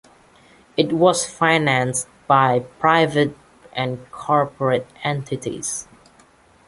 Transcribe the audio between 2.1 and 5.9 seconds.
by private and corporate entities.